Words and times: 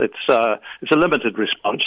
It's 0.00 0.28
uh, 0.28 0.56
it's 0.82 0.92
a 0.92 0.96
limited 0.96 1.38
response. 1.38 1.82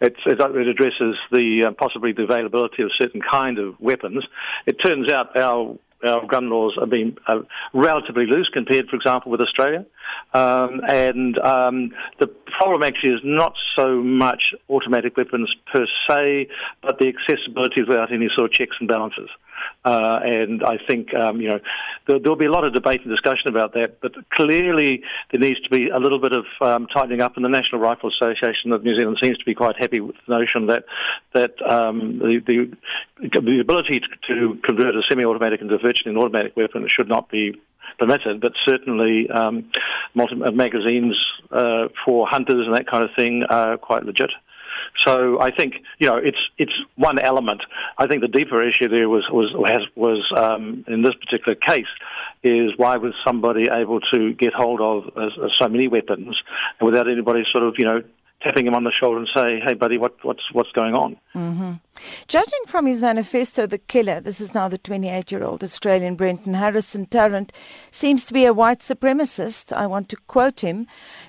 It's, 0.00 0.20
it, 0.26 0.40
addresses 0.40 1.16
the 1.30 1.66
uh, 1.68 1.70
possibly 1.72 2.12
the 2.12 2.24
availability 2.24 2.82
of 2.82 2.90
certain 2.98 3.20
kind 3.20 3.58
of 3.58 3.78
weapons. 3.80 4.24
It 4.66 4.76
turns 4.82 5.10
out 5.10 5.36
our 5.36 5.76
our 6.04 6.24
gun 6.26 6.48
laws 6.48 6.76
have 6.78 6.90
been 6.90 7.16
uh, 7.26 7.40
relatively 7.72 8.26
loose 8.26 8.48
compared, 8.52 8.88
for 8.88 8.96
example, 8.96 9.32
with 9.32 9.40
Australia. 9.40 9.84
Um, 10.32 10.80
and 10.88 11.38
um, 11.38 11.90
the 12.20 12.28
problem 12.28 12.82
actually 12.82 13.14
is 13.14 13.20
not 13.24 13.54
so 13.76 13.96
much 14.00 14.54
automatic 14.70 15.16
weapons 15.16 15.52
per 15.72 15.86
se, 16.08 16.48
but 16.82 16.98
the 16.98 17.08
accessibility 17.08 17.82
without 17.82 18.12
any 18.12 18.28
sort 18.34 18.50
of 18.50 18.52
checks 18.52 18.76
and 18.78 18.88
balances. 18.88 19.28
Uh, 19.84 20.20
and 20.22 20.62
I 20.64 20.76
think 20.88 21.14
um, 21.14 21.40
you 21.40 21.48
know 21.48 21.60
there, 22.06 22.18
will 22.18 22.36
be 22.36 22.46
a 22.46 22.50
lot 22.50 22.64
of 22.64 22.72
debate 22.72 23.02
and 23.02 23.10
discussion 23.10 23.48
about 23.48 23.74
that. 23.74 24.00
But 24.00 24.12
clearly, 24.30 25.02
there 25.30 25.40
needs 25.40 25.60
to 25.60 25.70
be 25.70 25.88
a 25.88 25.98
little 25.98 26.18
bit 26.18 26.32
of 26.32 26.44
um, 26.60 26.86
tightening 26.88 27.20
up. 27.20 27.36
And 27.36 27.44
the 27.44 27.48
National 27.48 27.80
Rifle 27.80 28.10
Association 28.10 28.72
of 28.72 28.82
New 28.82 28.96
Zealand 28.98 29.18
seems 29.22 29.38
to 29.38 29.44
be 29.44 29.54
quite 29.54 29.76
happy 29.76 30.00
with 30.00 30.16
the 30.26 30.38
notion 30.38 30.66
that 30.66 30.84
that 31.32 31.62
um, 31.62 32.18
the, 32.18 32.40
the, 33.20 33.40
the 33.40 33.60
ability 33.60 34.00
to, 34.00 34.34
to 34.34 34.60
convert 34.62 34.96
a 34.96 35.02
semi-automatic 35.08 35.60
into 35.60 35.78
virtually 35.78 36.10
an 36.10 36.18
automatic 36.18 36.56
weapon 36.56 36.88
should 36.88 37.08
not 37.08 37.30
be 37.30 37.54
permitted, 37.98 38.40
but 38.40 38.52
certainly 38.64 39.28
um, 39.30 39.70
multi- 40.14 40.42
uh, 40.42 40.50
magazines 40.50 41.16
uh, 41.50 41.88
for 42.04 42.26
hunters 42.26 42.66
and 42.66 42.76
that 42.76 42.86
kind 42.86 43.04
of 43.04 43.10
thing 43.16 43.44
are 43.48 43.76
quite 43.76 44.04
legit. 44.04 44.30
So 45.04 45.40
I 45.40 45.50
think 45.50 45.74
you 45.98 46.06
know 46.06 46.16
it's 46.16 46.38
it's 46.58 46.72
one 46.96 47.18
element. 47.18 47.62
I 47.96 48.06
think 48.06 48.22
the 48.22 48.28
deeper 48.28 48.66
issue 48.66 48.88
there 48.88 49.08
was 49.08 49.24
was 49.30 49.54
has, 49.66 49.82
was 49.94 50.24
um, 50.36 50.84
in 50.88 51.02
this 51.02 51.14
particular 51.14 51.54
case 51.54 51.86
is 52.42 52.72
why 52.76 52.96
was 52.96 53.14
somebody 53.24 53.68
able 53.70 54.00
to 54.12 54.32
get 54.34 54.52
hold 54.52 54.80
of 54.80 55.10
uh, 55.16 55.28
so 55.58 55.68
many 55.68 55.88
weapons 55.88 56.36
without 56.80 57.08
anybody 57.08 57.44
sort 57.50 57.64
of 57.64 57.74
you 57.78 57.84
know 57.84 58.02
tapping 58.40 58.66
him 58.66 58.74
on 58.74 58.84
the 58.84 58.92
shoulder 58.92 59.18
and 59.18 59.28
say, 59.34 59.60
"Hey, 59.60 59.74
buddy, 59.74 59.98
what, 59.98 60.14
what's 60.24 60.52
what's 60.52 60.70
going 60.72 60.94
on?" 60.94 61.16
Mm-hmm. 61.34 61.72
Judging 62.28 62.64
from 62.66 62.86
his 62.86 63.02
manifesto, 63.02 63.66
the 63.66 63.78
killer, 63.78 64.20
this 64.20 64.40
is 64.40 64.54
now 64.54 64.68
the 64.68 64.78
28-year-old 64.78 65.64
Australian 65.64 66.14
Brenton 66.14 66.54
Harrison 66.54 67.06
Tarrant, 67.06 67.52
seems 67.90 68.24
to 68.26 68.32
be 68.32 68.44
a 68.44 68.52
white 68.52 68.78
supremacist. 68.78 69.72
I 69.72 69.86
want 69.86 70.08
to 70.10 70.16
quote 70.16 70.60
him: 70.60 70.86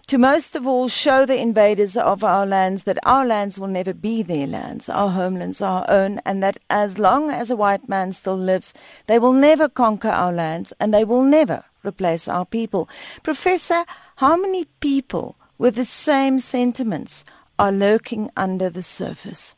"To 0.07 0.17
most 0.17 0.55
of 0.55 0.67
all, 0.67 0.87
show 0.87 1.25
the 1.25 1.41
invaders 1.41 1.97
of 1.97 2.23
our 2.23 2.45
lands 2.45 2.83
that 2.83 2.99
our 3.03 3.25
lands 3.25 3.57
will 3.59 3.67
never 3.67 3.93
be 3.93 4.21
their 4.21 4.47
lands, 4.47 4.89
our 4.89 5.09
homelands 5.09 5.61
our 5.61 5.85
own, 5.89 6.19
and 6.25 6.43
that 6.43 6.57
as 6.69 6.99
long 6.99 7.31
as 7.31 7.49
a 7.49 7.55
white 7.55 7.89
man 7.89 8.13
still 8.13 8.37
lives, 8.37 8.73
they 9.07 9.17
will 9.17 9.33
never 9.33 9.67
conquer 9.67 10.09
our 10.09 10.31
lands, 10.31 10.73
and 10.79 10.93
they 10.93 11.03
will 11.03 11.23
never." 11.23 11.63
Replace 11.81 12.27
our 12.27 12.45
people. 12.45 12.89
Professor, 13.23 13.85
how 14.17 14.35
many 14.35 14.65
people 14.81 15.37
with 15.59 15.75
the 15.75 15.85
same 15.85 16.39
sentiments 16.39 17.23
are 17.59 17.71
lurking 17.71 18.31
under 18.35 18.69
the 18.71 18.81
surface? 18.81 19.55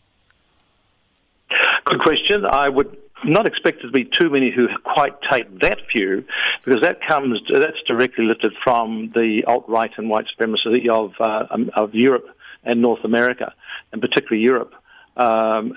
Good 1.85 2.01
question. 2.01 2.45
I 2.45 2.67
would 2.67 2.97
not 3.23 3.45
expect 3.45 3.77
there 3.81 3.91
to 3.91 3.93
be 3.93 4.05
too 4.05 4.29
many 4.29 4.51
who 4.51 4.67
quite 4.83 5.13
take 5.31 5.59
that 5.59 5.77
view, 5.93 6.25
because 6.65 6.81
that 6.81 6.99
comes 7.07 7.39
that's 7.53 7.81
directly 7.87 8.25
lifted 8.25 8.53
from 8.63 9.11
the 9.15 9.43
alt 9.45 9.65
right 9.67 9.91
and 9.97 10.09
white 10.09 10.25
supremacy 10.29 10.89
of 10.89 11.13
uh, 11.19 11.45
um, 11.51 11.69
of 11.75 11.93
Europe 11.93 12.27
and 12.63 12.81
North 12.81 13.03
America, 13.03 13.53
and 13.91 14.01
particularly 14.01 14.43
Europe. 14.43 14.73
Um, 15.17 15.73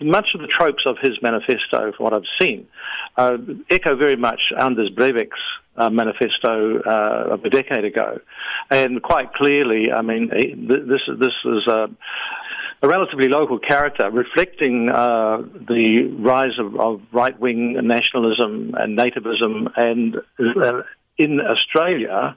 much 0.00 0.34
of 0.34 0.40
the 0.40 0.46
tropes 0.46 0.84
of 0.86 0.96
his 1.00 1.20
manifesto, 1.20 1.92
from 1.92 2.04
what 2.04 2.14
I've 2.14 2.22
seen, 2.40 2.66
uh, 3.16 3.36
echo 3.70 3.94
very 3.94 4.16
much 4.16 4.52
Anders 4.58 4.90
Breivik's 4.90 5.40
uh, 5.76 5.90
manifesto 5.90 6.80
uh, 6.80 7.34
of 7.34 7.44
a 7.44 7.50
decade 7.50 7.84
ago, 7.84 8.20
and 8.70 9.02
quite 9.02 9.32
clearly, 9.34 9.92
I 9.92 10.02
mean, 10.02 10.28
this 10.28 11.00
this 11.18 11.32
is 11.44 11.66
a, 11.66 11.88
a 12.82 12.88
relatively 12.88 13.28
local 13.28 13.58
character 13.58 14.10
reflecting 14.10 14.88
uh, 14.88 15.38
the 15.38 16.14
rise 16.18 16.58
of, 16.58 16.78
of 16.78 17.00
right 17.12 17.38
wing 17.38 17.78
nationalism 17.82 18.74
and 18.78 18.98
nativism, 18.98 19.70
and 19.76 20.16
uh, 20.38 20.82
in 21.18 21.40
Australia. 21.40 22.36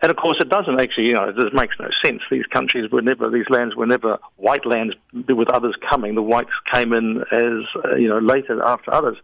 And 0.00 0.10
of 0.10 0.16
course, 0.16 0.36
it 0.40 0.48
doesn't 0.48 0.78
actually, 0.80 1.06
you 1.06 1.14
know, 1.14 1.28
it 1.28 1.54
makes 1.54 1.74
no 1.80 1.88
sense. 2.04 2.22
These 2.30 2.46
countries 2.46 2.90
were 2.90 3.02
never, 3.02 3.28
these 3.30 3.50
lands 3.50 3.74
were 3.74 3.86
never 3.86 4.18
white 4.36 4.64
lands 4.64 4.94
with 5.12 5.48
others 5.50 5.74
coming. 5.90 6.14
The 6.14 6.22
whites 6.22 6.52
came 6.72 6.92
in 6.92 7.24
as, 7.32 7.82
uh, 7.84 7.96
you 7.96 8.08
know, 8.08 8.18
later 8.18 8.62
after 8.62 8.94
others. 8.94 9.16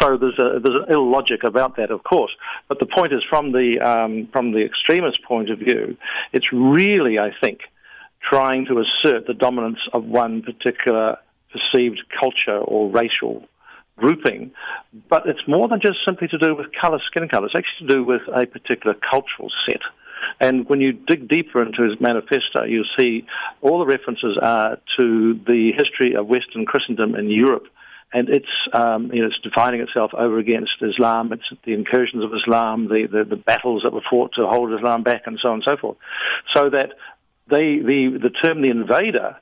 So 0.00 0.16
there's 0.16 0.38
a, 0.38 0.58
there's 0.58 0.82
an 0.82 0.92
ill 0.92 1.08
logic 1.08 1.44
about 1.44 1.76
that, 1.76 1.92
of 1.92 2.02
course. 2.02 2.32
But 2.68 2.80
the 2.80 2.86
point 2.86 3.12
is, 3.12 3.22
from 3.28 3.52
the, 3.52 3.78
um, 3.80 4.28
from 4.32 4.50
the 4.50 4.64
extremist 4.64 5.22
point 5.22 5.48
of 5.48 5.60
view, 5.60 5.96
it's 6.32 6.52
really, 6.52 7.20
I 7.20 7.30
think, 7.40 7.60
trying 8.20 8.66
to 8.66 8.80
assert 8.80 9.28
the 9.28 9.34
dominance 9.34 9.78
of 9.92 10.04
one 10.04 10.42
particular 10.42 11.18
perceived 11.52 12.02
culture 12.18 12.58
or 12.58 12.90
racial 12.90 13.46
grouping, 13.96 14.50
but 15.08 15.26
it's 15.26 15.40
more 15.48 15.68
than 15.68 15.80
just 15.80 15.98
simply 16.04 16.28
to 16.28 16.38
do 16.38 16.54
with 16.54 16.66
colour, 16.78 16.98
skin 17.06 17.28
colour. 17.28 17.46
It's 17.46 17.54
actually 17.54 17.88
to 17.88 17.94
do 17.94 18.04
with 18.04 18.22
a 18.28 18.46
particular 18.46 18.94
cultural 18.94 19.50
set. 19.66 19.80
And 20.40 20.68
when 20.68 20.80
you 20.80 20.92
dig 20.92 21.28
deeper 21.28 21.62
into 21.62 21.82
his 21.82 22.00
manifesto, 22.00 22.64
you'll 22.64 22.84
see 22.96 23.26
all 23.60 23.78
the 23.78 23.86
references 23.86 24.38
are 24.40 24.78
to 24.98 25.40
the 25.46 25.72
history 25.76 26.14
of 26.14 26.26
Western 26.26 26.66
Christendom 26.66 27.14
in 27.14 27.30
Europe. 27.30 27.66
And 28.12 28.28
it's, 28.28 28.46
um, 28.72 29.10
you 29.12 29.20
know, 29.20 29.26
it's 29.28 29.40
defining 29.42 29.80
itself 29.80 30.12
over 30.14 30.38
against 30.38 30.72
Islam. 30.80 31.32
It's 31.32 31.42
the 31.64 31.74
incursions 31.74 32.22
of 32.22 32.32
Islam, 32.34 32.88
the, 32.88 33.08
the, 33.10 33.24
the 33.24 33.36
battles 33.36 33.82
that 33.82 33.92
were 33.92 34.02
fought 34.08 34.32
to 34.36 34.46
hold 34.46 34.72
Islam 34.72 35.02
back, 35.02 35.22
and 35.26 35.38
so 35.42 35.48
on 35.48 35.54
and 35.54 35.64
so 35.64 35.76
forth. 35.76 35.96
So 36.54 36.70
that 36.70 36.92
they, 37.48 37.78
the, 37.78 38.18
the 38.22 38.30
term 38.30 38.62
the 38.62 38.70
invader 38.70 39.36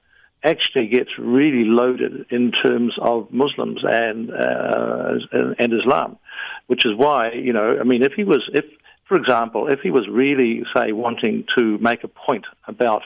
actually 0.45 0.87
gets 0.89 1.11
really 1.19 1.65
loaded 1.65 2.27
in 2.31 2.53
terms 2.53 2.95
of 3.01 3.33
Muslims 3.33 3.81
and 3.83 4.31
uh, 4.31 5.15
and 5.59 5.73
Islam, 5.73 6.19
which 6.67 6.85
is 6.85 6.93
why 6.97 7.33
you 7.33 7.53
know 7.53 7.79
I 7.81 7.85
mean 7.85 8.03
if 8.03 8.13
he 8.13 8.25
was 8.25 8.49
if 8.53 8.65
for 9.07 9.17
example 9.17 9.69
if 9.69 9.81
he 9.81 9.91
was 9.91 10.09
really 10.09 10.65
say 10.75 10.93
wanting 10.93 11.45
to 11.57 11.79
make 11.79 12.05
a 12.05 12.09
point 12.09 12.45
about 12.67 13.03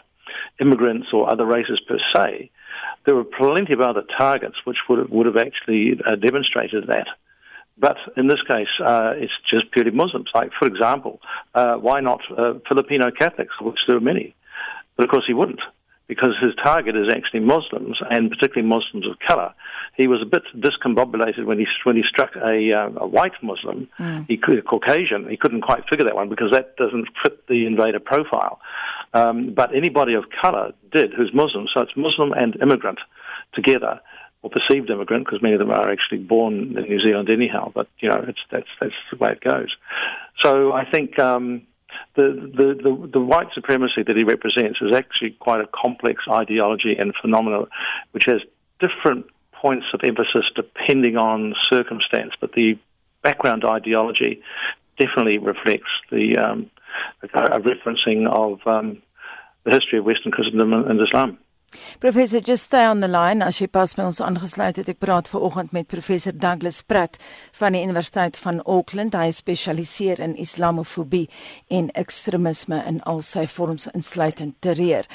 immigrants 0.60 1.08
or 1.12 1.28
other 1.28 1.46
races 1.46 1.80
per 1.80 1.98
se, 2.14 2.50
there 3.04 3.14
were 3.14 3.24
plenty 3.24 3.72
of 3.72 3.80
other 3.80 4.02
targets 4.16 4.56
which 4.64 4.76
would 4.88 4.98
have, 4.98 5.10
would 5.10 5.26
have 5.26 5.36
actually 5.36 5.98
uh, 6.04 6.16
demonstrated 6.16 6.86
that. 6.88 7.06
But 7.78 7.96
in 8.16 8.26
this 8.26 8.42
case, 8.42 8.68
uh, 8.84 9.12
it's 9.16 9.32
just 9.48 9.70
purely 9.70 9.92
Muslims. 9.92 10.30
Like, 10.34 10.50
for 10.58 10.66
example, 10.66 11.20
uh, 11.54 11.76
why 11.76 12.00
not 12.00 12.20
uh, 12.36 12.54
Filipino 12.68 13.10
Catholics, 13.10 13.54
which 13.60 13.78
there 13.86 13.96
are 13.96 14.00
many? 14.00 14.34
But 14.96 15.04
of 15.04 15.10
course, 15.10 15.24
he 15.26 15.32
wouldn't 15.32 15.60
because 16.08 16.34
his 16.40 16.54
target 16.56 16.96
is 16.96 17.06
actually 17.14 17.40
Muslims 17.40 17.98
and 18.10 18.30
particularly 18.30 18.66
Muslims 18.66 19.06
of 19.06 19.18
color. 19.20 19.52
He 19.94 20.08
was 20.08 20.20
a 20.22 20.26
bit 20.26 20.42
discombobulated 20.56 21.44
when 21.44 21.58
he 21.58 21.66
when 21.84 21.96
he 21.96 22.02
struck 22.08 22.34
a, 22.34 22.72
uh, 22.72 23.04
a 23.04 23.06
white 23.06 23.34
Muslim, 23.42 23.88
mm. 23.98 24.26
he 24.26 24.34
a 24.34 24.62
Caucasian. 24.62 25.28
He 25.28 25.36
couldn't 25.36 25.60
quite 25.60 25.84
figure 25.88 26.06
that 26.06 26.16
one 26.16 26.28
because 26.28 26.50
that 26.52 26.76
doesn't 26.76 27.08
fit 27.22 27.46
the 27.46 27.66
invader 27.66 28.00
profile. 28.00 28.58
Um, 29.12 29.52
but 29.54 29.74
anybody 29.76 30.14
of 30.14 30.24
color 30.42 30.72
did 30.90 31.12
who's 31.12 31.32
Muslim, 31.34 31.66
so 31.72 31.82
it's 31.82 31.96
Muslim 31.96 32.32
and 32.32 32.56
immigrant 32.60 32.98
together 33.54 34.00
or 34.42 34.50
perceived 34.50 34.88
immigrant, 34.88 35.24
because 35.24 35.42
many 35.42 35.54
of 35.54 35.58
them 35.58 35.70
are 35.70 35.90
actually 35.90 36.18
born 36.18 36.76
in 36.76 36.84
New 36.84 37.00
Zealand 37.00 37.28
anyhow. 37.28 37.72
But 37.74 37.88
you 37.98 38.08
know, 38.08 38.24
it's 38.26 38.38
that's 38.50 38.68
that's 38.80 38.94
the 39.10 39.18
way 39.18 39.32
it 39.32 39.40
goes. 39.40 39.76
So 40.42 40.72
I 40.72 40.88
think 40.88 41.18
um, 41.18 41.62
the, 42.16 42.50
the, 42.56 42.74
the, 42.82 43.10
the, 43.14 43.20
white 43.20 43.48
supremacy 43.54 44.02
that 44.06 44.16
he 44.16 44.24
represents 44.24 44.80
is 44.80 44.92
actually 44.94 45.30
quite 45.32 45.60
a 45.60 45.68
complex 45.74 46.24
ideology 46.28 46.96
and 46.98 47.14
phenomenon 47.20 47.66
which 48.12 48.24
has 48.26 48.40
different 48.80 49.26
points 49.52 49.86
of 49.92 50.00
emphasis 50.04 50.44
depending 50.54 51.16
on 51.16 51.54
circumstance, 51.70 52.32
but 52.40 52.52
the 52.52 52.78
background 53.22 53.64
ideology 53.64 54.40
definitely 54.98 55.38
reflects 55.38 55.90
the 56.10 56.36
um, 56.36 56.70
a, 57.22 57.60
referencing 57.60 58.26
of 58.28 58.64
um, 58.66 59.02
the 59.64 59.70
history 59.70 59.98
of 59.98 60.04
Western 60.04 60.32
Christendom 60.32 60.72
and 60.72 61.00
Islam. 61.00 61.38
Professor, 62.00 62.40
just 62.40 62.64
stay 62.64 62.84
on 62.84 63.00
the 63.00 63.08
line 63.08 63.42
as 63.42 63.58
jy 63.60 63.66
pas 63.66 63.94
by 63.96 64.04
ons 64.06 64.20
aangesluit 64.22 64.76
het. 64.78 64.88
Ek 64.92 65.00
praat 65.02 65.28
ver 65.32 65.42
oggend 65.48 65.72
met 65.74 65.88
professor 65.90 66.32
Douglas 66.32 66.82
Pratt 66.86 67.18
van 67.58 67.74
die 67.74 67.82
Universiteit 67.82 68.38
van 68.38 68.62
Auckland. 68.64 69.16
Hy 69.18 69.32
spesialiseer 69.34 70.22
in 70.22 70.36
Islamofobie 70.38 71.26
en 71.74 71.90
ekstremisme 71.98 72.78
in 72.86 73.02
al 73.08 73.22
sy 73.26 73.48
vorms 73.50 73.90
insluitend 73.94 74.60
terreur. 74.62 75.08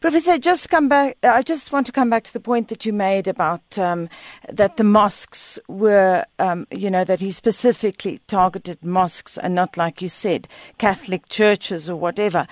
Professor, 0.00 0.36
just 0.38 0.68
come 0.68 0.88
back. 0.88 1.16
I 1.22 1.42
just 1.42 1.72
want 1.72 1.86
to 1.86 1.92
come 1.92 2.10
back 2.10 2.24
to 2.24 2.32
the 2.32 2.40
point 2.40 2.68
that 2.68 2.84
you 2.84 2.92
made 2.92 3.26
about 3.26 3.78
um, 3.78 4.08
that 4.52 4.76
the 4.76 4.84
mosques 4.84 5.58
were, 5.68 6.24
um, 6.38 6.66
you 6.70 6.90
know, 6.90 7.02
that 7.02 7.20
he 7.20 7.30
specifically 7.30 8.20
targeted 8.26 8.84
mosques 8.84 9.38
and 9.38 9.54
not, 9.54 9.76
like 9.76 10.02
you 10.02 10.10
said, 10.10 10.48
Catholic 10.78 11.28
churches 11.28 11.88
or 11.88 11.96
whatever. 11.96 12.46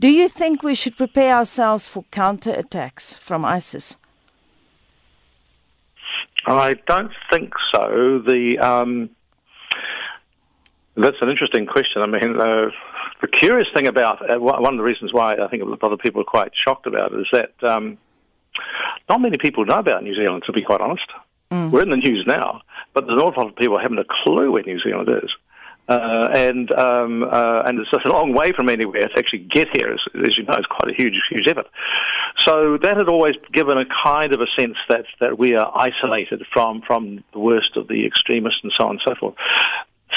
Do 0.00 0.08
you 0.08 0.28
think 0.28 0.62
we 0.62 0.74
should 0.74 0.96
prepare 0.96 1.36
ourselves 1.36 1.86
for 1.86 2.04
counterattacks 2.10 3.18
from 3.18 3.44
ISIS? 3.44 3.96
I 6.46 6.74
don't 6.86 7.12
think 7.30 7.52
so. 7.72 8.22
The 8.26 8.58
um, 8.58 9.10
that's 10.96 11.16
an 11.20 11.30
interesting 11.30 11.66
question. 11.66 12.02
I 12.02 12.06
mean, 12.06 12.40
uh, 12.40 12.70
the 13.20 13.28
curious 13.28 13.68
thing 13.72 13.86
about 13.86 14.28
uh, 14.28 14.38
one 14.38 14.74
of 14.74 14.76
the 14.76 14.82
reasons 14.82 15.12
why 15.12 15.36
I 15.36 15.48
think 15.48 15.62
a 15.62 15.66
lot 15.66 15.92
of 15.92 15.98
people 16.00 16.20
are 16.20 16.24
quite 16.24 16.52
shocked 16.54 16.86
about 16.86 17.12
it 17.12 17.20
is 17.20 17.26
that 17.32 17.52
um, 17.62 17.96
not 19.08 19.20
many 19.20 19.38
people 19.38 19.64
know 19.64 19.78
about 19.78 20.02
New 20.02 20.14
Zealand, 20.14 20.42
to 20.46 20.52
be 20.52 20.62
quite 20.62 20.80
honest. 20.80 21.06
Mm. 21.50 21.70
We're 21.70 21.82
in 21.82 21.90
the 21.90 21.96
news 21.96 22.24
now, 22.26 22.62
but 22.94 23.06
there's 23.06 23.18
an 23.18 23.24
awful 23.24 23.44
lot 23.44 23.50
of 23.50 23.56
people 23.56 23.78
haven't 23.78 23.98
a 23.98 24.04
clue 24.24 24.50
where 24.50 24.62
New 24.62 24.80
Zealand 24.80 25.08
is. 25.22 25.30
Uh, 25.88 26.28
and 26.32 26.70
um, 26.72 27.24
uh, 27.24 27.62
and 27.62 27.78
it's 27.78 27.90
just 27.90 28.06
a 28.06 28.08
long 28.08 28.32
way 28.32 28.52
from 28.52 28.68
anywhere 28.68 29.08
to 29.08 29.18
actually 29.18 29.40
get 29.40 29.68
here. 29.76 29.92
As, 29.92 30.00
as, 30.26 30.38
you 30.38 30.44
know, 30.44 30.54
it's 30.54 30.66
quite 30.66 30.88
a 30.88 30.94
huge, 30.94 31.20
huge 31.28 31.48
effort. 31.48 31.66
So 32.38 32.78
that 32.78 32.96
had 32.96 33.08
always 33.08 33.34
given 33.52 33.78
a 33.78 33.84
kind 34.04 34.32
of 34.32 34.40
a 34.40 34.46
sense 34.56 34.76
that 34.88 35.06
that 35.20 35.38
we 35.38 35.54
are 35.54 35.70
isolated 35.76 36.44
from 36.52 36.82
from 36.82 37.24
the 37.32 37.40
worst 37.40 37.76
of 37.76 37.88
the 37.88 38.06
extremists 38.06 38.60
and 38.62 38.72
so 38.78 38.84
on 38.84 38.90
and 38.92 39.00
so 39.04 39.14
forth. 39.16 39.34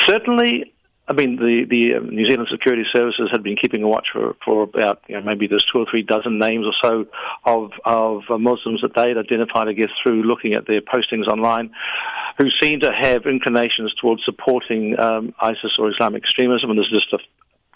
Certainly, 0.03 0.71
I 1.07 1.13
mean, 1.13 1.35
the, 1.35 1.65
the 1.69 1.95
um, 1.95 2.09
New 2.09 2.25
Zealand 2.27 2.47
Security 2.51 2.83
Services 2.91 3.29
had 3.31 3.43
been 3.43 3.55
keeping 3.55 3.83
a 3.83 3.87
watch 3.87 4.07
for, 4.11 4.35
for 4.43 4.63
about, 4.63 5.03
you 5.07 5.15
know, 5.15 5.21
maybe 5.21 5.45
there's 5.45 5.65
two 5.71 5.77
or 5.79 5.85
three 5.89 6.01
dozen 6.01 6.39
names 6.39 6.65
or 6.65 6.73
so 6.81 7.05
of, 7.45 7.71
of 7.85 8.23
uh, 8.29 8.37
Muslims 8.39 8.81
that 8.81 8.95
they'd 8.95 9.17
identified, 9.17 9.67
I 9.67 9.73
guess, 9.73 9.91
through 10.01 10.23
looking 10.23 10.53
at 10.53 10.65
their 10.65 10.81
postings 10.81 11.27
online, 11.27 11.71
who 12.37 12.49
seem 12.61 12.81
to 12.81 12.91
have 12.91 13.25
inclinations 13.25 13.93
towards 13.99 14.23
supporting 14.25 14.99
um, 14.99 15.33
ISIS 15.39 15.77
or 15.79 15.89
Islamic 15.89 16.23
extremism. 16.23 16.69
And 16.69 16.77
there's 16.79 16.89
just 16.89 17.13
a 17.13 17.19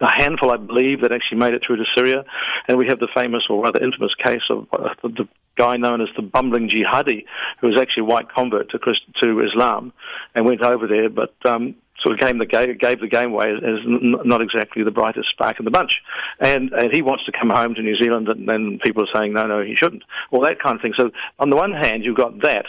a 0.02 0.10
handful, 0.10 0.52
I 0.52 0.58
believe, 0.58 1.02
that 1.02 1.12
actually 1.12 1.40
made 1.40 1.54
it 1.54 1.62
through 1.66 1.78
to 1.78 1.86
Syria. 1.96 2.24
And 2.68 2.78
we 2.78 2.88
have 2.88 3.00
the 3.00 3.10
famous 3.14 3.44
or 3.50 3.62
rather 3.64 3.84
infamous 3.84 4.14
case 4.16 4.42
of 4.50 4.68
uh, 4.72 4.94
the 5.04 5.28
guy 5.58 5.76
known 5.76 6.02
as 6.02 6.08
the 6.16 6.22
bumbling 6.22 6.70
jihadi, 6.70 7.26
who 7.60 7.68
was 7.68 7.80
actually 7.80 8.02
a 8.02 8.06
white 8.06 8.30
convert 8.30 8.70
to, 8.72 8.80
Christ- 8.80 9.02
to 9.22 9.42
Islam 9.42 9.92
and 10.36 10.46
went 10.46 10.62
over 10.62 10.88
there, 10.88 11.10
but 11.10 11.34
um, 11.46 11.76
sort 12.02 12.14
of 12.14 12.20
gave 12.22 12.40
the 12.40 12.46
game, 12.46 12.78
gave 12.78 13.02
the 13.02 13.08
game 13.08 13.32
away 13.34 13.52
as, 13.52 13.58
as 13.58 13.80
not 13.86 14.42
exactly 14.42 14.84
the 14.84 14.92
brightest 14.92 15.30
spark 15.30 15.60
in 15.60 15.66
the 15.66 15.72
bunch. 15.72 16.02
And, 16.40 16.72
and 16.72 16.94
he 16.94 17.02
wants 17.02 17.26
to 17.26 17.34
come 17.38 17.50
home 17.50 17.76
to 17.76 17.82
New 17.82 17.98
Zealand, 17.98 18.30
and 18.30 18.48
then 18.48 18.80
people 18.82 19.04
are 19.04 19.14
saying, 19.14 19.34
no, 19.34 19.48
no, 19.48 19.62
he 19.62 19.76
shouldn't. 19.76 20.04
All 20.32 20.42
that 20.42 20.62
kind 20.62 20.78
of 20.78 20.82
thing. 20.82 20.94
So 20.96 21.12
on 21.40 21.50
the 21.50 21.58
one 21.58 21.74
hand, 21.74 22.06
you've 22.06 22.16
got 22.16 22.42
that, 22.42 22.68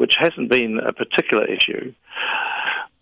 which 0.00 0.14
hasn't 0.18 0.48
been 0.48 0.80
a 0.80 0.94
particular 0.94 1.44
issue. 1.44 1.92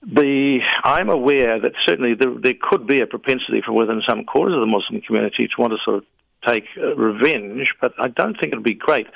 The, 0.02 0.58
I'm 0.82 1.08
aware 1.08 1.60
that 1.60 1.74
certainly 1.86 2.14
there, 2.14 2.34
there 2.42 2.54
could 2.60 2.88
be 2.88 3.00
a 3.00 3.06
propensity 3.06 3.62
from 3.64 3.76
within 3.76 4.02
some 4.04 4.24
quarters 4.24 4.54
of 4.54 4.60
the 4.60 4.66
Muslim 4.66 5.00
community 5.02 5.46
to 5.46 5.60
want 5.60 5.74
to 5.74 5.78
sort 5.84 5.98
of 5.98 6.04
take 6.44 6.64
uh, 6.76 6.96
revenge, 6.96 7.72
but 7.80 7.92
I 8.00 8.08
don't 8.08 8.34
think 8.34 8.52
it 8.52 8.56
would 8.56 8.64
be 8.64 8.74
great. 8.74 9.06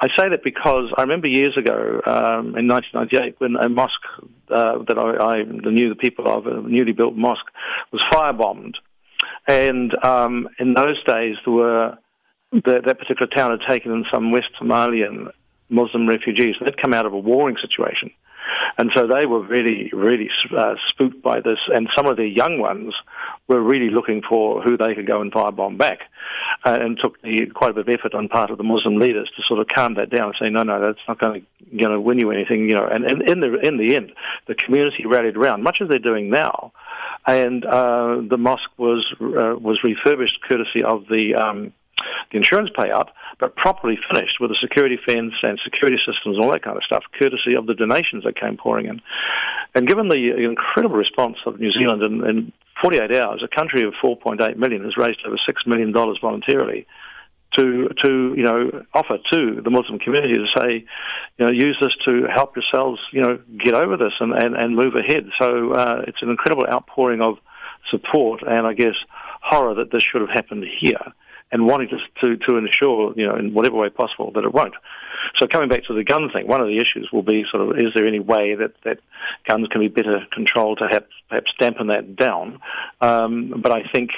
I 0.00 0.08
say 0.08 0.28
that 0.28 0.42
because 0.42 0.92
I 0.98 1.02
remember 1.02 1.28
years 1.28 1.56
ago 1.56 2.00
um, 2.04 2.58
in 2.58 2.66
1998 2.66 3.36
when 3.38 3.54
a 3.54 3.68
mosque 3.68 3.92
uh, 4.50 4.82
that 4.88 4.98
I, 4.98 5.38
I, 5.38 5.42
knew 5.44 5.88
the 5.88 5.94
people 5.94 6.26
of, 6.26 6.48
a 6.48 6.62
newly 6.62 6.92
built 6.92 7.14
mosque, 7.14 7.46
was 7.92 8.02
firebombed. 8.12 8.74
And 9.46 9.94
um, 10.02 10.48
in 10.58 10.74
those 10.74 11.00
days, 11.04 11.36
there 11.44 11.54
were 11.54 11.98
the, 12.50 12.82
that 12.84 12.98
particular 12.98 13.28
town 13.28 13.52
had 13.52 13.70
taken 13.70 13.92
in 13.92 14.04
some 14.12 14.32
West 14.32 14.48
Somalian 14.60 15.30
Muslim 15.70 16.08
refugees. 16.08 16.56
They'd 16.60 16.80
come 16.80 16.94
out 16.94 17.06
of 17.06 17.12
a 17.12 17.18
warring 17.18 17.56
situation. 17.60 18.10
And 18.78 18.90
so 18.94 19.06
they 19.06 19.26
were 19.26 19.40
really, 19.40 19.90
really 19.92 20.30
uh, 20.56 20.74
spooked 20.88 21.22
by 21.22 21.40
this. 21.40 21.58
And 21.72 21.88
some 21.94 22.06
of 22.06 22.16
the 22.16 22.26
young 22.26 22.58
ones 22.58 22.94
were 23.48 23.60
really 23.60 23.90
looking 23.90 24.22
for 24.22 24.62
who 24.62 24.76
they 24.76 24.94
could 24.94 25.06
go 25.06 25.20
and 25.20 25.32
firebomb 25.32 25.78
back. 25.78 26.00
Uh, 26.64 26.78
and 26.80 26.98
took 27.00 27.20
the, 27.22 27.46
quite 27.46 27.70
a 27.70 27.74
bit 27.74 27.88
of 27.88 27.88
effort 27.88 28.14
on 28.14 28.28
part 28.28 28.50
of 28.50 28.58
the 28.58 28.64
Muslim 28.64 28.96
leaders 28.96 29.30
to 29.36 29.42
sort 29.46 29.60
of 29.60 29.68
calm 29.68 29.94
that 29.94 30.10
down 30.10 30.28
and 30.28 30.36
say, 30.40 30.50
no, 30.50 30.62
no, 30.62 30.80
that's 30.80 30.98
not 31.08 31.18
going 31.18 31.40
to 31.40 31.46
you 31.70 31.88
know, 31.88 32.00
win 32.00 32.18
you 32.18 32.30
anything. 32.30 32.68
You 32.68 32.74
know, 32.74 32.86
and, 32.86 33.04
and 33.04 33.22
in 33.28 33.40
the 33.40 33.58
in 33.60 33.76
the 33.76 33.96
end, 33.96 34.12
the 34.46 34.54
community 34.54 35.06
rallied 35.06 35.36
around, 35.36 35.62
much 35.62 35.78
as 35.80 35.88
they're 35.88 35.98
doing 35.98 36.30
now, 36.30 36.72
and 37.26 37.64
uh, 37.64 38.20
the 38.28 38.36
mosque 38.36 38.70
was 38.76 39.06
uh, 39.20 39.56
was 39.58 39.82
refurbished 39.84 40.40
courtesy 40.42 40.82
of 40.82 41.06
the 41.08 41.34
um, 41.34 41.72
the 42.30 42.38
insurance 42.38 42.70
payout, 42.76 43.08
but 43.40 43.56
properly 43.56 43.98
finished 44.10 44.38
with 44.40 44.50
a 44.50 44.56
security 44.60 44.98
fence 45.04 45.32
and 45.42 45.58
security 45.64 45.96
systems 45.98 46.36
and 46.36 46.44
all 46.44 46.52
that 46.52 46.62
kind 46.62 46.76
of 46.76 46.84
stuff, 46.84 47.04
courtesy 47.18 47.54
of 47.54 47.66
the 47.66 47.74
donations 47.74 48.24
that 48.24 48.38
came 48.38 48.56
pouring 48.56 48.86
in. 48.86 49.00
And 49.74 49.88
given 49.88 50.08
the 50.08 50.44
incredible 50.44 50.96
response 50.96 51.38
of 51.46 51.58
New 51.58 51.70
Zealand 51.70 52.02
in, 52.02 52.24
in 52.28 52.52
48 52.82 53.10
hours, 53.12 53.42
a 53.42 53.48
country 53.48 53.82
of 53.82 53.94
4.8 54.02 54.56
million 54.56 54.84
has 54.84 54.96
raised 54.96 55.20
over 55.26 55.36
$6 55.36 55.66
million 55.66 55.92
voluntarily 55.92 56.86
to 57.52 57.88
to 58.04 58.32
you 58.36 58.44
know 58.44 58.84
offer 58.94 59.18
to 59.32 59.60
the 59.60 59.70
Muslim 59.70 59.98
community 59.98 60.34
to 60.34 60.46
say, 60.56 60.84
you 61.36 61.44
know, 61.44 61.50
use 61.50 61.76
this 61.80 61.90
to 62.04 62.28
help 62.32 62.54
yourselves, 62.54 63.00
you 63.10 63.20
know, 63.20 63.40
get 63.58 63.74
over 63.74 63.96
this 63.96 64.12
and 64.20 64.32
and, 64.32 64.54
and 64.54 64.76
move 64.76 64.94
ahead. 64.94 65.28
So 65.36 65.72
uh, 65.72 66.04
it's 66.06 66.22
an 66.22 66.30
incredible 66.30 66.64
outpouring 66.68 67.20
of 67.20 67.38
support 67.90 68.42
and 68.46 68.68
I 68.68 68.74
guess 68.74 68.94
horror 69.42 69.74
that 69.74 69.90
this 69.90 70.02
should 70.04 70.20
have 70.20 70.30
happened 70.30 70.64
here 70.80 71.12
and 71.52 71.66
wanting 71.66 71.88
to, 71.88 71.98
to, 72.20 72.36
to 72.46 72.56
ensure, 72.56 73.12
you 73.16 73.26
know, 73.26 73.36
in 73.36 73.52
whatever 73.54 73.76
way 73.76 73.88
possible 73.88 74.30
that 74.32 74.44
it 74.44 74.52
won't. 74.52 74.74
So 75.36 75.46
coming 75.46 75.68
back 75.68 75.84
to 75.84 75.94
the 75.94 76.04
gun 76.04 76.30
thing, 76.32 76.46
one 76.46 76.60
of 76.60 76.66
the 76.66 76.76
issues 76.76 77.10
will 77.12 77.22
be 77.22 77.44
sort 77.50 77.62
of, 77.62 77.78
is 77.78 77.92
there 77.94 78.06
any 78.06 78.20
way 78.20 78.54
that, 78.54 78.72
that 78.84 78.98
guns 79.46 79.68
can 79.68 79.80
be 79.80 79.88
better 79.88 80.26
controlled 80.32 80.78
to 80.78 80.88
have, 80.88 81.04
perhaps 81.28 81.52
dampen 81.58 81.88
that 81.88 82.16
down? 82.16 82.60
Um, 83.00 83.54
but 83.62 83.72
I 83.72 83.82
think 83.92 84.10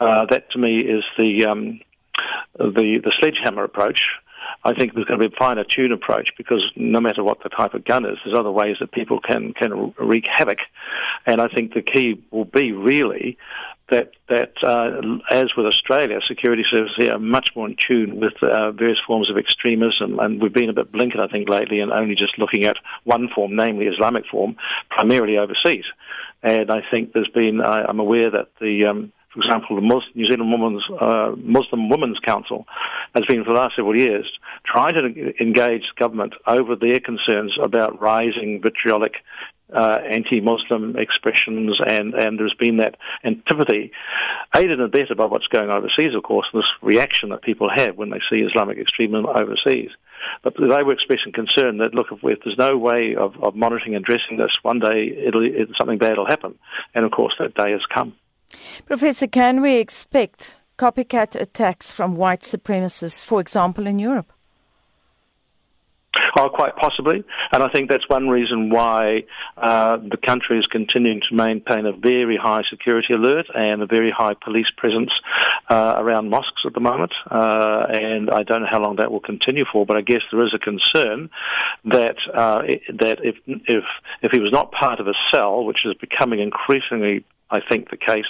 uh, 0.00 0.26
that 0.30 0.50
to 0.52 0.58
me 0.58 0.78
is 0.78 1.04
the, 1.16 1.46
um, 1.46 1.80
the, 2.58 3.00
the 3.02 3.12
sledgehammer 3.18 3.64
approach. 3.64 4.02
I 4.64 4.72
think 4.74 4.94
there's 4.94 5.06
going 5.06 5.20
to 5.20 5.28
be 5.28 5.34
a 5.34 5.38
finer 5.38 5.64
tune 5.64 5.92
approach 5.92 6.30
because 6.36 6.64
no 6.74 7.00
matter 7.00 7.22
what 7.22 7.42
the 7.42 7.48
type 7.48 7.74
of 7.74 7.84
gun 7.84 8.04
is, 8.04 8.18
there's 8.24 8.36
other 8.36 8.50
ways 8.50 8.76
that 8.80 8.92
people 8.92 9.20
can, 9.20 9.52
can 9.52 9.94
wreak 9.98 10.26
havoc. 10.26 10.58
And 11.26 11.40
I 11.40 11.48
think 11.48 11.74
the 11.74 11.82
key 11.82 12.22
will 12.30 12.44
be 12.44 12.72
really 12.72 13.36
that 13.90 14.12
that 14.28 14.52
uh, 14.62 15.00
as 15.30 15.56
with 15.56 15.66
Australia, 15.66 16.20
security 16.26 16.64
services 16.68 16.96
here 16.96 17.12
are 17.12 17.18
much 17.18 17.50
more 17.56 17.66
in 17.66 17.76
tune 17.76 18.20
with 18.20 18.34
uh, 18.42 18.72
various 18.72 18.98
forms 19.06 19.30
of 19.30 19.36
extremism, 19.36 20.18
and 20.18 20.42
we've 20.42 20.52
been 20.52 20.68
a 20.68 20.74
bit 20.74 20.92
blinkered, 20.92 21.20
I 21.20 21.28
think, 21.28 21.48
lately, 21.48 21.80
and 21.80 21.92
only 21.92 22.14
just 22.14 22.38
looking 22.38 22.64
at 22.64 22.76
one 23.04 23.28
form, 23.34 23.56
namely 23.56 23.86
Islamic 23.86 24.26
form, 24.26 24.56
primarily 24.90 25.38
overseas. 25.38 25.84
And 26.42 26.70
I 26.70 26.82
think 26.90 27.12
there's 27.12 27.28
been, 27.28 27.60
I, 27.60 27.84
I'm 27.84 27.98
aware 27.98 28.30
that 28.30 28.48
the 28.60 28.84
um, 28.84 29.12
for 29.32 29.40
example, 29.40 29.76
the 29.76 29.82
Muslim, 29.82 30.12
New 30.14 30.26
Zealand 30.26 30.50
Women's, 30.50 30.84
uh, 31.00 31.32
Muslim 31.36 31.88
Women's 31.88 32.18
Council 32.18 32.66
has 33.14 33.24
been 33.26 33.44
for 33.44 33.52
the 33.52 33.58
last 33.58 33.76
several 33.76 33.96
years 33.96 34.26
trying 34.64 34.94
to 34.94 35.42
engage 35.42 35.84
government 35.96 36.34
over 36.46 36.74
their 36.74 36.98
concerns 36.98 37.56
about 37.62 38.00
rising 38.00 38.60
vitriolic 38.62 39.16
uh, 39.74 39.98
anti-Muslim 40.08 40.96
expressions, 40.96 41.78
and, 41.84 42.14
and 42.14 42.38
there's 42.38 42.54
been 42.58 42.78
that 42.78 42.96
antipathy, 43.24 43.92
aided 44.56 44.80
and 44.80 44.82
abetted 44.82 45.16
by 45.16 45.26
what's 45.26 45.46
going 45.46 45.70
overseas, 45.70 46.14
of 46.14 46.22
course, 46.22 46.46
this 46.54 46.64
reaction 46.82 47.28
that 47.30 47.42
people 47.42 47.68
have 47.74 47.96
when 47.96 48.10
they 48.10 48.20
see 48.30 48.36
Islamic 48.38 48.78
extremism 48.78 49.26
overseas. 49.26 49.90
But 50.42 50.54
they 50.58 50.66
were 50.66 50.92
expressing 50.92 51.32
concern 51.32 51.78
that, 51.78 51.94
look, 51.94 52.08
if, 52.10 52.18
if 52.22 52.40
there's 52.44 52.58
no 52.58 52.76
way 52.76 53.14
of, 53.14 53.42
of 53.42 53.54
monitoring 53.54 53.94
and 53.94 54.04
addressing 54.04 54.38
this, 54.38 54.50
one 54.62 54.80
day 54.80 55.08
it'll, 55.26 55.44
it, 55.44 55.68
something 55.78 55.98
bad 55.98 56.18
will 56.18 56.26
happen. 56.26 56.58
And 56.94 57.04
of 57.04 57.12
course, 57.12 57.34
that 57.38 57.54
day 57.54 57.70
has 57.72 57.82
come. 57.92 58.14
Professor, 58.86 59.26
can 59.26 59.60
we 59.60 59.76
expect 59.76 60.56
copycat 60.78 61.38
attacks 61.38 61.92
from 61.92 62.16
white 62.16 62.40
supremacists, 62.40 63.24
for 63.24 63.40
example, 63.40 63.86
in 63.86 63.98
Europe? 63.98 64.32
Oh, 66.40 66.48
quite 66.48 66.76
possibly. 66.76 67.24
And 67.50 67.64
I 67.64 67.68
think 67.68 67.90
that's 67.90 68.08
one 68.08 68.28
reason 68.28 68.70
why 68.70 69.24
uh, 69.56 69.96
the 69.96 70.16
country 70.24 70.56
is 70.60 70.66
continuing 70.66 71.20
to 71.28 71.34
maintain 71.34 71.84
a 71.84 71.90
very 71.90 72.36
high 72.36 72.62
security 72.70 73.12
alert 73.12 73.46
and 73.52 73.82
a 73.82 73.86
very 73.86 74.12
high 74.12 74.34
police 74.34 74.68
presence 74.76 75.10
uh, 75.68 75.96
around 75.98 76.30
mosques 76.30 76.62
at 76.64 76.74
the 76.74 76.80
moment. 76.80 77.12
Uh, 77.28 77.86
and 77.90 78.30
I 78.30 78.44
don't 78.44 78.62
know 78.62 78.68
how 78.70 78.80
long 78.80 78.96
that 78.96 79.10
will 79.10 79.18
continue 79.18 79.64
for, 79.72 79.84
but 79.84 79.96
I 79.96 80.00
guess 80.00 80.22
there 80.30 80.44
is 80.46 80.54
a 80.54 80.60
concern 80.60 81.28
that 81.86 82.18
uh, 82.32 82.62
that 83.00 83.18
if 83.24 83.34
if 83.44 83.84
if 84.22 84.30
he 84.30 84.38
was 84.38 84.52
not 84.52 84.70
part 84.70 85.00
of 85.00 85.08
a 85.08 85.14
cell, 85.32 85.64
which 85.64 85.78
is 85.84 85.94
becoming 85.94 86.38
increasingly, 86.38 87.24
I 87.50 87.58
think, 87.68 87.90
the 87.90 87.96
case 87.96 88.26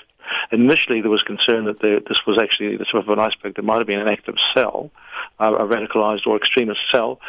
Initially, 0.53 1.01
there 1.01 1.11
was 1.11 1.23
concern 1.23 1.65
that 1.67 1.81
there, 1.81 2.01
this 2.01 2.19
was 2.27 2.39
actually 2.41 2.77
the 2.77 2.85
tip 2.85 2.95
of 2.95 3.09
an 3.09 3.19
iceberg. 3.19 3.55
There 3.55 3.65
might 3.65 3.79
have 3.79 3.87
been 3.87 4.01
an 4.01 4.09
active 4.09 4.37
cell, 4.55 4.91
uh, 5.41 5.55
a 5.55 5.67
radicalized 5.67 6.27
or 6.27 6.37
extremist 6.37 6.81
cell. 6.93 7.21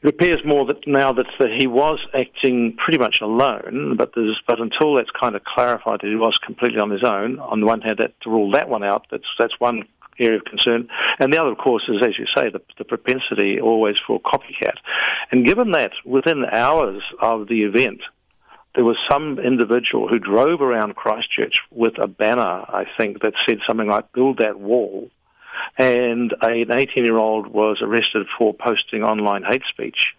It 0.00 0.08
appears 0.08 0.40
more 0.44 0.64
that 0.66 0.86
now 0.86 1.12
that 1.12 1.26
he 1.58 1.66
was 1.66 1.98
acting 2.14 2.76
pretty 2.76 2.98
much 2.98 3.20
alone, 3.20 3.96
but 3.96 4.12
there's, 4.14 4.40
but 4.46 4.60
until 4.60 4.94
that's 4.94 5.10
kind 5.10 5.34
of 5.34 5.42
clarified 5.42 6.00
that 6.02 6.06
he 6.08 6.14
was 6.14 6.38
completely 6.38 6.78
on 6.78 6.90
his 6.90 7.02
own, 7.02 7.40
on 7.40 7.60
the 7.60 7.66
one 7.66 7.80
hand, 7.80 7.98
that 7.98 8.20
to 8.20 8.30
rule 8.30 8.52
that 8.52 8.68
one 8.68 8.84
out, 8.84 9.06
that's 9.10 9.26
that's 9.40 9.58
one 9.58 9.82
area 10.20 10.38
of 10.38 10.44
concern. 10.44 10.88
And 11.18 11.32
the 11.32 11.40
other, 11.40 11.50
of 11.50 11.58
course, 11.58 11.82
is, 11.88 12.02
as 12.02 12.18
you 12.18 12.26
say, 12.34 12.48
the, 12.48 12.60
the 12.76 12.84
propensity 12.84 13.60
always 13.60 13.96
for 14.04 14.20
copycat. 14.20 14.76
And 15.32 15.46
given 15.46 15.72
that 15.72 15.92
within 16.04 16.44
hours 16.44 17.02
of 17.20 17.48
the 17.48 17.64
event, 17.64 18.00
there 18.74 18.84
was 18.84 18.96
some 19.10 19.38
individual 19.38 20.08
who 20.08 20.18
drove 20.18 20.60
around 20.60 20.94
Christchurch 20.94 21.58
with 21.70 21.98
a 21.98 22.06
banner, 22.06 22.64
I 22.68 22.84
think, 22.96 23.22
that 23.22 23.34
said 23.48 23.58
something 23.66 23.88
like, 23.88 24.12
build 24.12 24.38
that 24.38 24.60
wall 24.60 25.10
and 25.76 26.34
an 26.40 26.70
18 26.70 27.04
year 27.04 27.18
old 27.18 27.46
was 27.48 27.78
arrested 27.82 28.26
for 28.36 28.54
posting 28.54 29.02
online 29.02 29.44
hate 29.44 29.62
speech, 29.68 30.14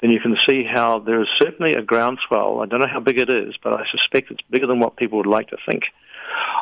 then 0.00 0.10
you 0.10 0.20
can 0.20 0.36
see 0.48 0.64
how 0.64 0.98
there 0.98 1.20
is 1.22 1.28
certainly 1.38 1.74
a 1.74 1.82
groundswell. 1.82 2.60
I 2.60 2.66
don't 2.66 2.80
know 2.80 2.86
how 2.86 3.00
big 3.00 3.18
it 3.18 3.30
is, 3.30 3.54
but 3.62 3.72
I 3.72 3.84
suspect 3.90 4.30
it's 4.30 4.42
bigger 4.50 4.66
than 4.66 4.80
what 4.80 4.96
people 4.96 5.18
would 5.18 5.26
like 5.26 5.48
to 5.48 5.56
think 5.64 5.84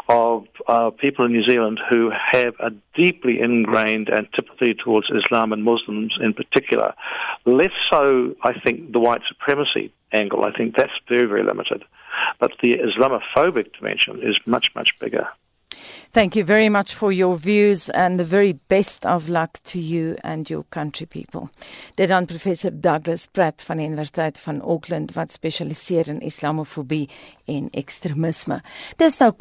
of 0.09 0.47
uh, 0.69 0.91
people 0.91 1.25
in 1.25 1.33
New 1.33 1.45
Zealand 1.45 1.81
who 1.89 2.11
have 2.11 2.55
a 2.61 2.71
deeply 2.95 3.41
ingrained 3.41 4.11
antipathy 4.11 4.75
towards 4.75 5.09
Islam 5.11 5.53
and 5.53 5.65
Muslims 5.65 6.15
in 6.21 6.35
particular. 6.35 6.95
Less 7.47 7.73
so, 7.91 8.35
I 8.43 8.59
think, 8.61 8.93
the 8.93 9.01
white 9.01 9.23
supremacy 9.27 9.93
angle. 10.13 10.45
I 10.45 10.53
think 10.53 10.77
that's 10.77 10.93
very, 11.09 11.27
very 11.27 11.43
limited. 11.43 11.85
But 12.39 12.53
the 12.63 12.75
Islamophobic 12.75 13.73
dimension 13.77 14.23
is 14.23 14.37
much, 14.47 14.71
much 14.75 14.91
bigger. 15.01 15.29
Thank 16.13 16.37
you 16.37 16.45
very 16.45 16.69
much 16.69 16.95
for 16.95 17.13
your 17.13 17.37
views 17.37 17.89
and 17.91 18.19
the 18.19 18.25
very 18.25 18.53
best 18.69 19.05
of 19.07 19.29
luck 19.29 19.59
to 19.65 19.81
you 19.81 20.17
and 20.23 20.49
your 20.49 20.65
country 20.69 21.07
people. 21.07 21.51
Dit 21.95 22.09
dan 22.09 22.27
professor 22.27 22.71
Douglas 22.71 23.27
Pratt 23.27 23.63
van 23.63 23.77
die 23.77 23.87
Universiteit 23.87 24.39
van 24.39 24.63
Auckland 24.63 25.13
wat 25.13 25.33
spesialiseer 25.33 26.09
in 26.09 26.21
Islamofobie 26.21 27.09
en 27.45 27.69
ekstremisme. 27.73 28.61
Dis 28.97 29.19
nou 29.19 29.33